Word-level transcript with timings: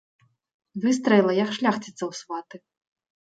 Выстраіла, 0.85 1.35
як 1.43 1.49
шляхціца 1.57 1.97
ў 1.97 2.11
сваты. 2.21 2.57